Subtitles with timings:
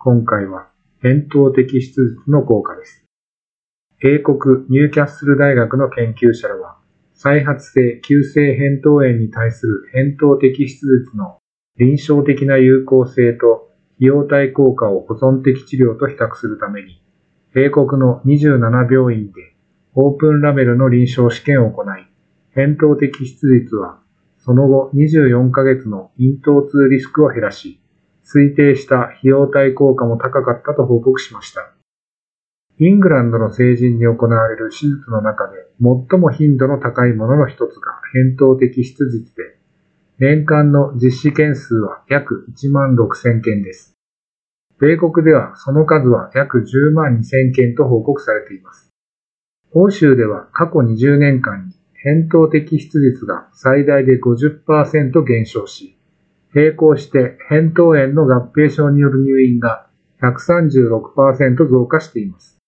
[0.00, 0.68] 今回は、
[1.02, 3.04] 扁桃摘出術の効果です。
[4.00, 6.76] 英国ニューキャッスル大学の研究者らは、
[7.14, 11.38] 再発性急性扁桃炎に対する扁桃摘出術の
[11.78, 17.02] 臨床的な有効性と費用対効果を保存的治療と比較するために、
[17.56, 19.56] 英国の27病院で
[19.96, 21.86] オープンラベルの臨床試験を行い、
[22.54, 23.98] 扁桃摘出率は、
[24.38, 27.80] その後24ヶ月の咽頭痛リスクを減らし、
[28.30, 31.72] 推定した費用対効果も高かったと報告しました。
[32.78, 39.58] イングランドの成人に行われる手術の中で最も頻度の高いものの一つが扁桃摘出術で、
[40.18, 43.96] 年間の実施件数は約1万6000件です。
[44.78, 48.90] 米国ではその数は約10万2000件と報告されています。
[49.72, 51.72] 欧州では過去20年間に
[52.04, 55.97] 扁桃摘出率が最大で50%減少し、
[56.54, 59.86] 並行して扁桃炎の合併症による入院が
[60.22, 62.58] 136%増加しています。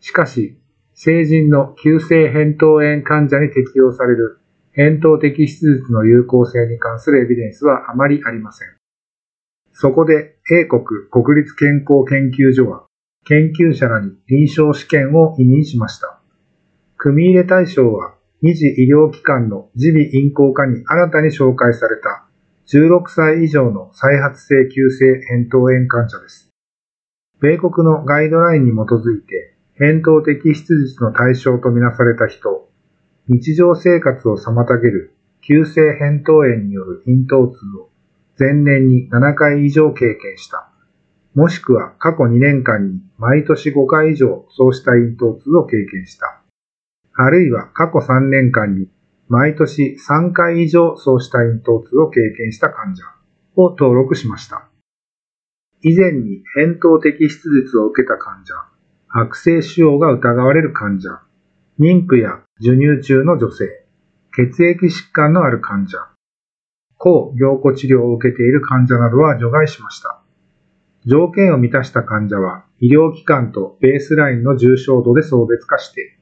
[0.00, 0.58] しかし、
[0.94, 4.40] 成人の急性扁桃炎患者に適用される
[4.76, 8.68] 扁桃摘出術の有効性に関するエビデンスはあまりありません。
[9.72, 12.86] そこで英国国立健康研究所は
[13.24, 16.20] 研究者らに臨床試験を委任しました。
[16.96, 22.21] 組入れ対象は二次医療機関の耳鼻咽喉科に新たに紹介された
[22.72, 26.48] 16歳以上の再発性急性扁桃炎患者です。
[27.38, 32.70] 米国のガイドラインに基づいて扁桃摘出術の対象とみなされた人、
[33.28, 37.90] 日常生活を妨げる急性扁桃炎による咽頭痛を
[38.38, 40.70] 前年に7回以上経験した。
[41.34, 46.40] もしくは過去2年間に毎年5回以上そうした咽頭痛を経験した。
[47.12, 48.88] あるいは過去3年間に
[49.28, 53.02] 毎年3回以上そうした咽頭痛を経験した患者
[53.56, 54.68] を登録しました。
[55.82, 58.54] 以前に扁桃摘出術を受けた患者、
[59.08, 61.20] 悪性腫瘍が疑われる患者、
[61.80, 63.84] 妊婦や授乳中の女性、
[64.34, 65.98] 血液疾患のある患者、
[66.96, 70.22] 抗凝固治療を受けている患者などは除外しました。
[71.04, 76.16] 条件を満たした患者は医療機関とベースラインの重症度で層別化して、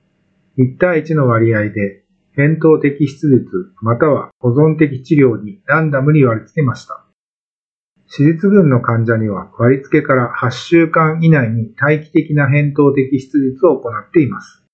[0.56, 2.02] 1対1の割合で
[2.40, 7.04] 扁桃摘出術または保存的治療にランダムに割り付けました。
[8.16, 14.64] 手術群の患者には割り付けから8週間以内に待機的な扁桃摘出術を行っています。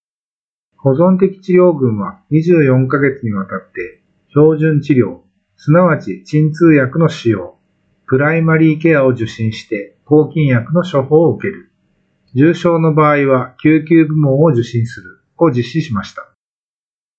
[0.77, 5.23] 保存的治療群は24ヶ月にわたって標準治療、
[5.57, 7.59] すなわち鎮痛薬の使用、
[8.07, 11.73] プライマリーケアを受診して抗菌薬の処方を受ける。
[12.33, 16.36] 重症の場合は救急部門を受診するを実施しました。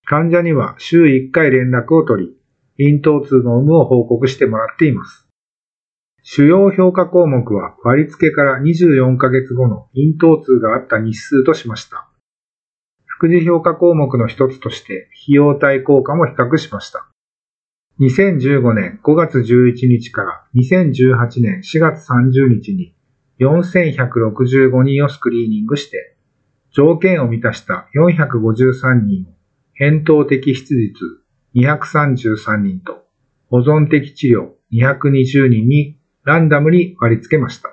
[0.09, 2.27] 患者には週1回連絡を取
[2.77, 5.27] り、咽頭痛の有無を報告してもらっています。
[6.23, 12.07] 主要評価項目は割付けから24ヶ月後の咽頭痛があった日数としました。
[13.05, 17.05] 副次評価項目の一つとして費用対効果も比較しました。
[17.99, 22.95] 2015年5月11日から2018年4月30日に
[23.41, 26.15] 4165人をスクリーニングして、
[26.71, 29.36] 条件を満たした453人を
[29.79, 31.21] 扁桃摘出術
[31.53, 33.05] 233人と
[33.51, 37.69] 保存的治療220人にランダムに割り付けました。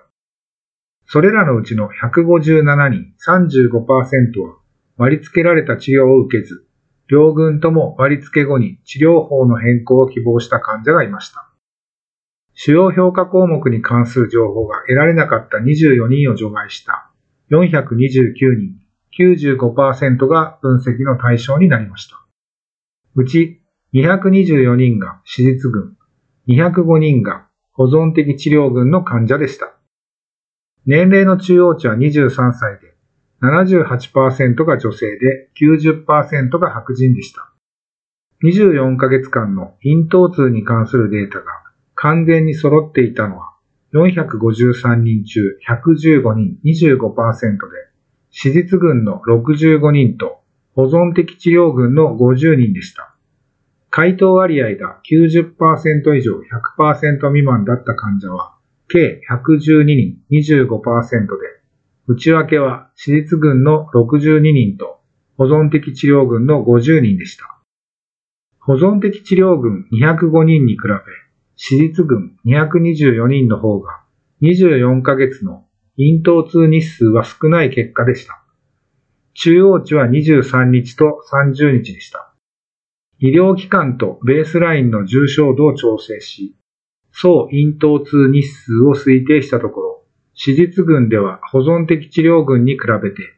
[1.07, 4.59] それらのうちの157人35%は
[4.99, 6.67] 割り付けられた治療を受けず、
[7.09, 11.51] 両軍とも割り付け後に治療法の変更を希望した患者がいました。
[12.53, 17.11] 主要評価項目に関する情報が得られなかった24人を除外した
[17.51, 18.84] 429人
[19.19, 22.17] 95%が分析の対象になりました。
[23.15, 23.61] うち
[23.95, 25.97] 224人が手術群、
[26.49, 29.77] 205人が保存的治療群の患者でした。
[30.87, 32.95] 年齢の中央値は23歳で、
[33.43, 37.53] 78%が女性で90%が白人でした。
[38.43, 41.45] 24ヶ月間の咽頭痛に関するデータが
[41.95, 43.55] 完全に揃っていたのは
[43.95, 47.94] 453人中115人25%で、
[48.37, 50.41] 手術群の65人と
[50.75, 53.15] 保存的治療群の50人でした。
[53.91, 56.41] 回答割合が90%以上
[56.77, 58.57] 100%未満だった患者は
[58.89, 60.81] 計112人25%
[61.27, 61.65] で、
[62.09, 64.99] 内訳は私立軍の62人と
[65.39, 67.61] 保存的治療軍の50人でした。
[68.59, 70.95] 保存的治療軍205人に比べ、
[71.55, 74.01] 私立軍224人の方が
[74.43, 75.65] 24ヶ月の
[75.97, 78.43] 咽頭痛日数は少ない結果でした。
[79.35, 82.33] 中央値は23日と30日でした。
[83.19, 86.57] 医療機関とベースラインの重症度を調整し、
[87.13, 90.05] 総咽頭痛日数を推定したところ、
[90.37, 93.35] 手術群では保存的治療群に比べて、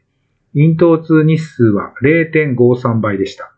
[0.55, 3.53] 咽頭痛日数は0.53倍でした。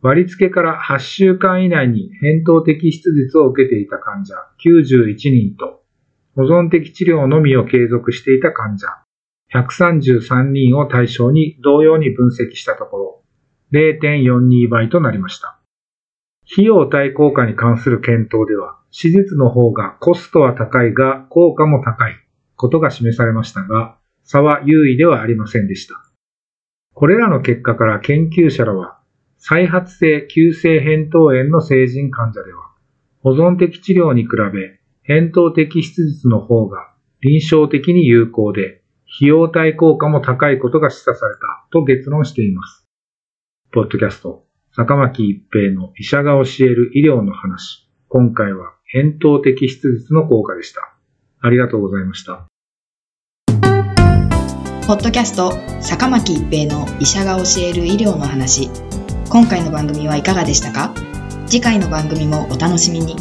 [0.00, 5.79] 割り付けから8週間以内に扁桃的手術を受けていた患者91人と、
[6.36, 8.86] 保存的治療のみを継続していた患者
[9.52, 13.22] 133人を対象に同様に分析したところ、
[13.72, 15.58] 0.42倍となりました。
[16.52, 22.14] 費用対効果に関する検討では、手術の方がコストは高いが効果も高い
[22.56, 25.94] ことが示されましたが、差は優位ではありませんでした。
[26.94, 29.00] これらの結果から研究者らは、
[29.36, 32.70] 再発性急性扁桃炎の成人患者では、
[33.22, 36.92] 保存的治療に比べ、扁桃的手術の方が
[37.22, 38.82] 臨床的に有効で、
[39.16, 41.40] 費用対効果も高いことが示唆された
[41.72, 42.86] と結論しています。
[43.72, 47.88] ポッドキャスト、坂巻一平の医者が教える医療の話。
[48.08, 50.94] 今回は扁桃的質術の効果でした。
[51.40, 52.46] ありがとうございました。
[54.86, 58.68] ポッドキャスト、坂巻一平の医者が教える医療の話。
[59.30, 60.92] 今回の番組はいかがでしたか？
[61.46, 63.16] 次回の番組もお楽しみに。